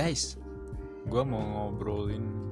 guys 0.00 0.40
gue 1.12 1.22
mau 1.28 1.44
ngobrolin 1.44 2.48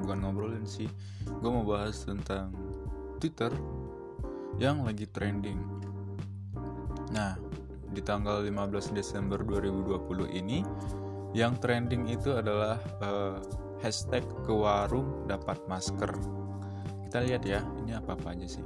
bukan 0.00 0.16
ngobrolin 0.24 0.64
sih 0.64 0.88
gue 1.28 1.50
mau 1.52 1.60
bahas 1.60 2.08
tentang 2.08 2.56
Twitter 3.20 3.52
yang 4.56 4.88
lagi 4.88 5.04
trending. 5.04 5.60
Nah 7.12 7.36
di 7.92 8.00
tanggal 8.00 8.40
15 8.40 8.96
Desember 8.96 9.44
2020 9.44 10.32
ini 10.32 10.64
yang 11.36 11.60
trending 11.60 12.08
itu 12.08 12.32
adalah 12.32 12.80
uh, 13.04 13.36
hashtag 13.84 14.24
ke 14.48 14.52
warung 14.52 15.28
dapat 15.28 15.60
masker. 15.68 16.08
Kita 17.04 17.20
lihat 17.28 17.44
ya 17.44 17.60
ini 17.84 17.92
apa 17.92 18.16
apa 18.16 18.32
aja 18.32 18.56
sih. 18.56 18.64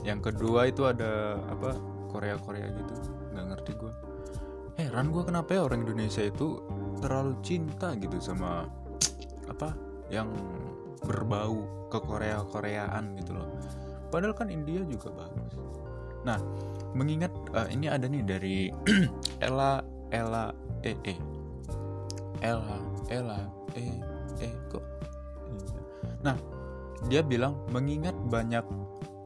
Yang 0.00 0.32
kedua 0.32 0.72
itu 0.72 0.88
ada 0.88 1.44
apa 1.52 1.76
Korea 2.08 2.40
Korea 2.40 2.72
gitu 2.72 2.94
nggak 3.36 3.46
ngerti 3.52 3.72
gue 3.76 3.92
heran 4.76 5.08
gue 5.08 5.24
kenapa 5.24 5.56
ya 5.56 5.64
orang 5.64 5.88
Indonesia 5.88 6.20
itu 6.20 6.60
terlalu 7.00 7.34
cinta 7.44 7.92
gitu 7.98 8.16
sama 8.18 8.66
apa 9.46 9.72
yang 10.10 10.30
berbau 11.04 11.86
ke 11.92 11.98
Korea 12.02 12.42
Koreaan 12.42 13.14
gitu 13.20 13.36
loh. 13.36 13.48
Padahal 14.10 14.34
kan 14.34 14.48
India 14.50 14.82
juga 14.86 15.12
bagus. 15.14 15.54
Nah 16.26 16.38
mengingat 16.96 17.30
uh, 17.52 17.68
ini 17.68 17.86
ada 17.86 18.08
nih 18.08 18.22
dari 18.24 18.56
Ella 19.46 19.84
Ella 20.10 20.50
E 20.82 20.92
E. 21.04 21.14
Ella 22.40 22.78
Ella 23.12 23.40
E 23.76 23.86
E 24.40 24.48
kok? 24.68 24.84
Iya. 25.46 25.80
nah 26.20 26.36
dia 27.06 27.20
bilang 27.22 27.56
mengingat 27.70 28.16
banyak 28.28 28.64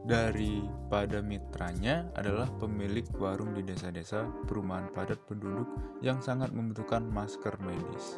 daripada 0.01 1.21
mitranya 1.21 2.09
adalah 2.17 2.49
pemilik 2.57 3.05
warung 3.21 3.53
di 3.53 3.61
desa-desa 3.61 4.25
perumahan 4.49 4.89
padat 4.89 5.21
penduduk 5.29 5.69
yang 6.01 6.17
sangat 6.19 6.49
membutuhkan 6.49 7.05
masker 7.05 7.53
medis. 7.61 8.17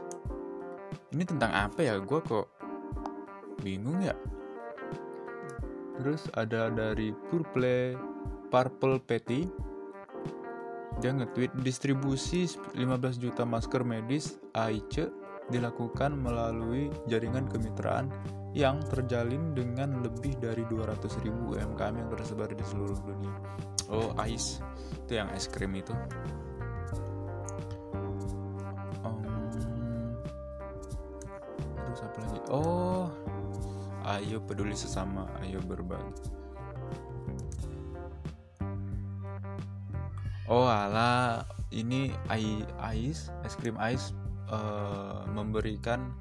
Ini 1.11 1.27
tentang 1.27 1.51
apa 1.51 1.83
ya? 1.83 1.99
Gue 1.99 2.23
kok 2.23 2.47
bingung 3.59 3.99
ya. 3.99 4.15
Terus 5.99 6.25
ada 6.33 6.71
dari 6.73 7.11
Purple 7.29 7.99
Purple 8.49 8.97
Petty 9.03 9.45
dia 11.01 11.09
nge-tweet 11.09 11.51
distribusi 11.65 12.45
15 12.45 13.17
juta 13.17 13.43
masker 13.43 13.81
medis 13.81 14.37
AICE 14.53 15.09
dilakukan 15.51 16.15
melalui 16.15 16.87
jaringan 17.09 17.49
kemitraan 17.51 18.07
yang 18.53 18.77
terjalin 18.85 19.57
dengan 19.57 20.05
lebih 20.05 20.37
dari 20.37 20.61
200 20.69 21.25
ribu 21.25 21.57
UMKM 21.57 21.95
yang 21.97 22.09
tersebar 22.13 22.53
di 22.53 22.61
seluruh 22.61 22.95
dunia. 23.01 23.33
Oh, 23.89 24.13
ice 24.29 24.61
itu 25.03 25.17
yang 25.17 25.27
es 25.33 25.49
krim 25.49 25.73
itu. 25.73 25.91
Um, 29.01 29.25
terus 31.81 32.01
apa 32.05 32.17
lagi? 32.23 32.39
Oh, 32.53 33.09
ayo 34.05 34.37
peduli 34.45 34.77
sesama, 34.77 35.25
ayo 35.41 35.57
berbagi. 35.65 36.13
Oh 40.45 40.69
ala, 40.69 41.41
ini 41.73 42.13
ice, 42.85 43.33
es 43.41 43.57
krim 43.57 43.73
ice 43.81 44.13
uh, 44.53 45.25
memberikan 45.33 46.13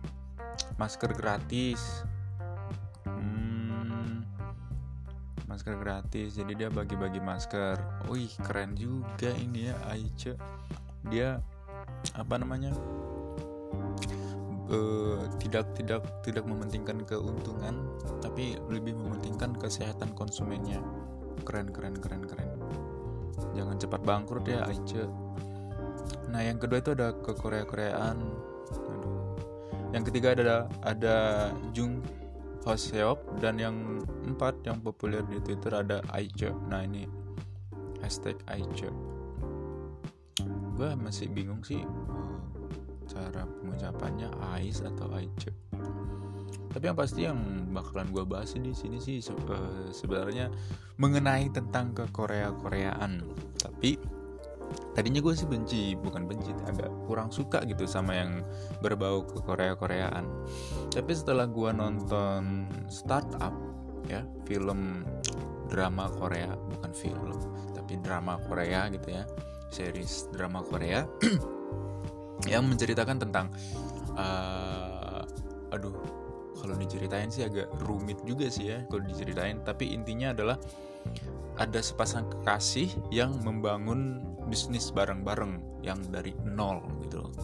masker 0.81 1.13
gratis. 1.13 2.09
Masker 5.53 5.77
gratis. 5.77 6.41
Jadi 6.41 6.57
dia 6.57 6.73
bagi-bagi 6.73 7.21
masker. 7.21 8.09
Wih 8.09 8.33
keren 8.41 8.73
juga 8.73 9.29
ini 9.37 9.69
ya 9.69 9.77
Aice 9.93 10.33
dia 11.13 11.43
apa 12.15 12.35
namanya 12.39 12.71
uh, 14.71 15.19
tidak 15.43 15.67
tidak 15.75 16.03
tidak 16.23 16.47
mementingkan 16.47 17.03
keuntungan 17.03 17.75
tapi 18.23 18.57
lebih 18.73 18.97
mementingkan 18.97 19.53
kesehatan 19.61 20.17
konsumennya. 20.17 20.81
Keren 21.45 21.69
keren 21.69 22.01
keren 22.01 22.25
keren. 22.25 22.57
Jangan 23.53 23.77
cepat 23.77 24.01
bangkrut 24.09 24.49
ya 24.49 24.65
Aice 24.65 25.05
nah 26.33 26.41
yang 26.41 26.57
kedua 26.57 26.81
itu 26.81 26.97
ada 26.97 27.13
ke 27.17 27.33
Korea 27.37 27.65
Koreaan 27.69 28.19
yang 29.93 30.05
ketiga 30.09 30.33
ada 30.33 30.67
ada 30.81 31.17
Jung 31.77 32.01
Hoseok 32.63 33.43
dan 33.43 33.59
yang 33.59 33.75
empat 34.23 34.55
yang 34.63 34.79
populer 34.79 35.21
di 35.27 35.43
Twitter 35.43 35.75
ada 35.75 35.99
Aice. 36.15 36.55
Nah 36.71 36.87
ini 36.87 37.05
hashtag 38.01 38.39
Aice. 38.47 38.89
Gue 40.79 40.91
masih 40.95 41.29
bingung 41.29 41.61
sih 41.67 41.83
cara 43.11 43.45
pengucapannya 43.45 44.31
Ais 44.55 44.79
atau 44.81 45.11
Aice. 45.11 45.51
Tapi 46.73 46.85
yang 46.89 46.97
pasti 46.97 47.29
yang 47.29 47.39
bakalan 47.75 48.09
gue 48.15 48.25
bahas 48.25 48.57
di 48.57 48.73
sini 48.73 48.97
sih 48.97 49.21
eh, 49.21 49.93
sebenarnya 49.93 50.49
mengenai 50.97 51.53
tentang 51.53 51.93
ke 51.93 52.09
Korea 52.15 52.55
Koreaan. 52.55 53.27
Tapi 53.59 54.22
tadinya 54.93 55.21
gue 55.23 55.35
sih 55.35 55.49
benci 55.49 55.95
bukan 55.99 56.29
benci 56.29 56.53
agak 56.69 56.91
kurang 57.09 57.33
suka 57.33 57.63
gitu 57.65 57.85
sama 57.89 58.17
yang 58.17 58.43
berbau 58.81 59.25
ke 59.25 59.41
Korea 59.45 59.77
Koreaan 59.77 60.29
tapi 60.93 61.13
setelah 61.17 61.49
gue 61.49 61.71
nonton 61.73 62.67
startup 62.89 63.55
ya 64.11 64.27
film 64.45 65.07
drama 65.71 66.11
Korea 66.19 66.53
bukan 66.57 66.93
film 66.93 67.39
tapi 67.73 67.97
drama 68.03 68.37
Korea 68.45 68.91
gitu 68.93 69.09
ya 69.15 69.25
series 69.73 70.29
drama 70.35 70.61
Korea 70.61 71.07
yang 72.53 72.67
menceritakan 72.69 73.23
tentang 73.23 73.47
uh, 74.19 75.25
aduh 75.73 76.23
kalau 76.63 76.79
diceritain 76.79 77.27
sih 77.27 77.43
agak 77.43 77.67
rumit 77.83 78.23
juga 78.23 78.47
sih 78.47 78.71
ya 78.71 78.87
kalau 78.87 79.03
diceritain. 79.03 79.67
Tapi 79.67 79.91
intinya 79.91 80.31
adalah 80.31 80.55
ada 81.61 81.81
sepasang 81.85 82.27
kekasih 82.29 82.89
yang 83.13 83.37
membangun 83.45 84.25
bisnis 84.49 84.89
bareng-bareng 84.91 85.83
yang 85.85 86.01
dari 86.09 86.33
nol 86.43 86.81
gitu 87.05 87.23
loh. 87.23 87.35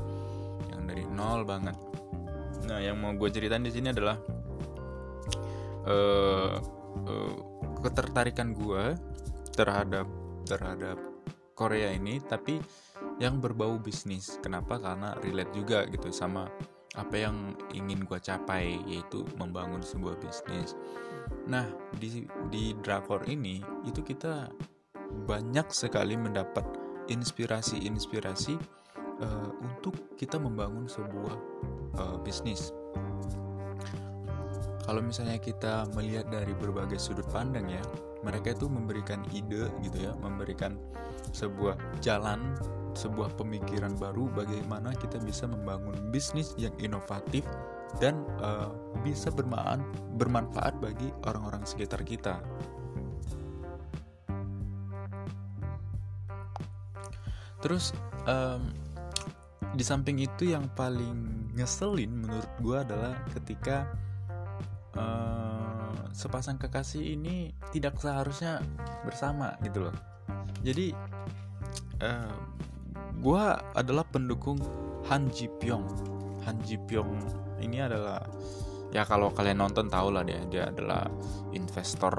Yang 0.72 0.82
dari 0.88 1.04
nol 1.12 1.44
banget. 1.44 1.76
Nah 2.66 2.78
yang 2.80 2.98
mau 2.98 3.12
gue 3.14 3.28
ceritain 3.28 3.62
di 3.62 3.72
sini 3.72 3.92
adalah 3.92 4.16
uh, 5.86 6.54
uh, 7.04 7.34
ketertarikan 7.84 8.56
gue 8.56 8.96
terhadap 9.54 10.06
terhadap 10.48 10.98
Korea 11.52 11.92
ini 11.92 12.22
tapi 12.22 12.58
yang 13.18 13.42
berbau 13.42 13.76
bisnis. 13.78 14.38
Kenapa? 14.40 14.78
Karena 14.78 15.14
relate 15.18 15.52
juga 15.52 15.84
gitu 15.90 16.08
sama 16.14 16.48
apa 16.98 17.14
yang 17.14 17.54
ingin 17.70 18.02
gue 18.02 18.18
capai 18.18 18.82
yaitu 18.90 19.22
membangun 19.38 19.80
sebuah 19.80 20.18
bisnis 20.18 20.74
Nah, 21.48 21.64
di 21.96 22.28
di 22.52 22.76
drakor 22.84 23.24
ini 23.24 23.64
itu 23.88 24.04
kita 24.04 24.52
banyak 25.24 25.72
sekali 25.72 26.16
mendapat 26.16 26.64
inspirasi-inspirasi 27.08 28.54
uh, 29.24 29.50
untuk 29.64 29.96
kita 30.20 30.36
membangun 30.36 30.84
sebuah 30.84 31.34
uh, 31.96 32.18
bisnis. 32.20 32.76
Kalau 34.84 35.04
misalnya 35.04 35.36
kita 35.36 35.88
melihat 35.92 36.32
dari 36.32 36.52
berbagai 36.56 36.96
sudut 36.96 37.28
pandang 37.28 37.68
ya, 37.68 37.80
mereka 38.24 38.56
itu 38.56 38.68
memberikan 38.68 39.20
ide 39.32 39.68
gitu 39.84 39.98
ya, 40.00 40.12
memberikan 40.20 40.80
sebuah 41.32 41.76
jalan, 42.00 42.56
sebuah 42.98 43.38
pemikiran 43.38 43.94
baru 43.94 44.26
bagaimana 44.34 44.90
kita 44.98 45.22
bisa 45.22 45.46
membangun 45.46 46.10
bisnis 46.10 46.58
yang 46.58 46.74
inovatif 46.82 47.46
dan 48.02 48.26
uh, 48.42 48.74
bisa 49.06 49.30
bermanfaat 49.30 49.78
bermanfaat 50.18 50.74
bagi 50.82 51.14
orang-orang 51.22 51.62
sekitar 51.62 52.02
kita. 52.02 52.42
Terus 57.62 57.94
um, 58.26 58.70
di 59.74 59.86
samping 59.86 60.18
itu 60.18 60.50
yang 60.50 60.66
paling 60.74 61.50
ngeselin 61.54 62.10
menurut 62.26 62.50
gue 62.62 62.76
adalah 62.78 63.14
ketika 63.34 63.86
uh, 64.98 66.06
sepasang 66.14 66.58
kekasih 66.58 67.18
ini 67.18 67.54
tidak 67.74 67.98
seharusnya 67.98 68.62
bersama 69.02 69.54
gitu 69.62 69.90
loh. 69.90 69.96
Jadi 70.62 70.94
uh, 72.02 72.57
gue 73.18 73.42
adalah 73.74 74.06
pendukung 74.06 74.62
Han 75.10 75.30
Ji 75.34 75.50
Pyong. 75.58 75.86
Han 76.46 76.56
Ji 76.62 76.78
Pyong 76.78 77.12
ini 77.58 77.82
adalah 77.82 78.22
ya 78.94 79.04
kalau 79.04 79.28
kalian 79.34 79.60
nonton 79.60 79.92
tau 79.92 80.08
lah 80.08 80.24
dia 80.24 80.40
dia 80.48 80.72
adalah 80.72 81.04
investor 81.52 82.14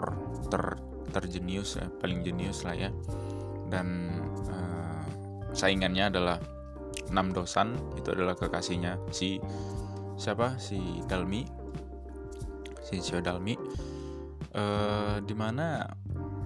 ter 0.54 0.78
terjenius 1.10 1.82
ya 1.82 1.88
paling 2.00 2.22
jenius 2.22 2.68
lah 2.68 2.76
ya. 2.78 2.90
Dan 3.70 4.10
uh, 4.50 5.04
saingannya 5.56 6.10
adalah 6.14 6.38
enam 7.10 7.34
dosan 7.34 7.74
itu 7.98 8.14
adalah 8.14 8.38
kekasihnya 8.38 9.02
si 9.10 9.42
siapa? 10.20 10.60
Si 10.62 10.78
Dalmi. 11.08 11.42
Si 12.84 13.02
Sio 13.02 13.24
Dalmi. 13.24 13.56
Uh, 14.50 15.22
di 15.22 15.38
mana 15.38 15.86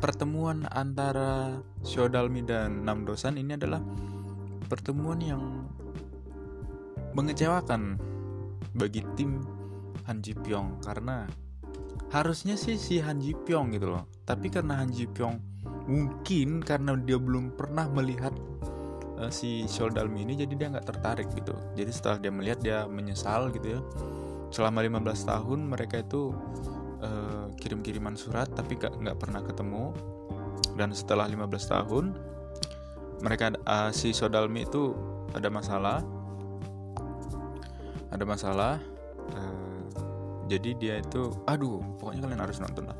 pertemuan 0.03 0.67
antara 0.67 1.55
Sio 1.88 2.11
Dalmi 2.11 2.44
dan 2.44 2.83
enam 2.83 3.07
dosan 3.07 3.39
ini 3.39 3.55
adalah 3.55 3.79
pertemuan 4.74 5.22
yang 5.22 5.70
mengecewakan 7.14 8.02
bagi 8.74 9.06
tim 9.14 9.46
Han 10.10 10.25
Ji 10.25 10.34
Pyong 10.34 10.81
karena 10.81 11.30
harusnya 12.10 12.58
sih 12.58 12.81
si 12.81 12.98
Han 12.98 13.22
Ji 13.22 13.38
Pyong 13.38 13.78
gitu 13.78 13.94
loh. 13.94 14.10
Tapi 14.25 14.50
karena 14.50 14.81
Han 14.81 14.90
Ji 14.90 15.06
Pyong 15.06 15.38
mungkin 15.86 16.66
karena 16.66 16.98
dia 16.98 17.22
belum 17.22 17.54
pernah 17.54 17.86
melihat 17.86 18.34
uh, 19.22 19.30
si 19.30 19.70
Sholdalmi 19.70 20.25
ini 20.25 20.34
jadi 20.42 20.54
dia 20.58 20.68
nggak 20.74 20.90
tertarik 20.90 21.30
gitu. 21.38 21.54
Jadi 21.78 21.92
setelah 21.94 22.18
dia 22.18 22.31
melihat 22.34 22.60
dia 22.66 22.78
menyesal 22.90 23.54
gitu 23.54 23.78
ya. 23.78 23.81
Selama 24.50 24.81
15 24.81 25.30
tahun 25.30 25.60
mereka 25.70 26.02
itu 26.02 26.34
uh, 27.06 27.46
kirim-kiriman 27.62 28.18
surat 28.18 28.50
tapi 28.58 28.74
gak, 28.81 28.98
nggak 28.98 29.22
pernah 29.22 29.46
ketemu. 29.46 29.94
Dan 30.74 30.90
setelah 30.98 31.30
15 31.30 31.46
tahun 31.70 32.32
mereka 33.24 33.56
uh, 33.64 33.90
si 33.96 34.12
Sodalmi 34.12 34.68
itu 34.68 34.92
ada 35.31 35.48
masalah. 35.48 36.04
Ada 38.12 38.28
masalah 38.28 38.78
uh, 39.34 39.81
jadi 40.46 40.70
dia 40.78 40.96
itu 41.02 41.34
aduh 41.50 41.81
pokoknya 41.98 42.28
kalian 42.28 42.44
harus 42.44 42.60
nonton 42.60 42.92
lah. 42.92 42.98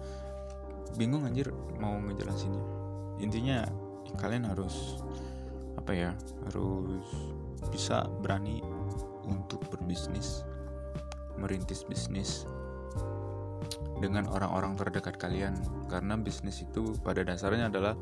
Bingung 0.96 1.28
anjir 1.28 1.52
mau 1.78 2.00
ngejelasinnya. 2.00 2.64
Intinya 3.20 3.68
kalian 4.18 4.48
harus 4.48 5.04
apa 5.78 5.92
ya 5.92 6.12
harus 6.48 7.04
bisa 7.68 8.08
berani 8.24 8.64
untuk 9.28 9.60
berbisnis 9.68 10.48
merintis 11.36 11.84
bisnis 11.84 12.46
dengan 14.02 14.28
orang-orang 14.30 14.75
terdekat 14.75 15.18
kalian. 15.22 15.58
Karena 15.88 16.18
bisnis 16.20 16.64
itu 16.64 16.98
pada 17.02 17.22
dasarnya 17.22 17.70
adalah 17.70 17.94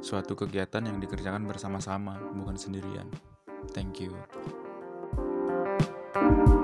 suatu 0.00 0.34
kegiatan 0.36 0.84
yang 0.84 0.98
dikerjakan 1.00 1.44
bersama-sama 1.44 2.16
bukan 2.34 2.56
sendirian. 2.56 3.08
Thank 3.72 4.04
you. 4.04 4.12
thank 6.14 6.48
you 6.48 6.63